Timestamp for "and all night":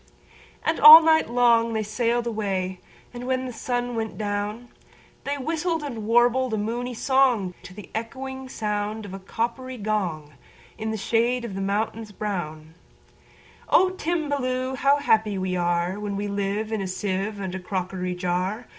0.63-1.29